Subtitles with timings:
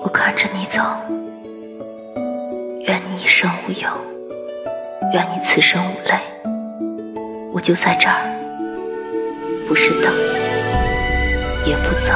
[0.00, 0.80] 我看着你走，
[2.86, 3.88] 愿你一生无忧，
[5.12, 6.14] 愿你此生无泪。
[7.52, 8.22] 我就在这儿，
[9.68, 10.12] 不是等
[11.66, 12.12] 也不走。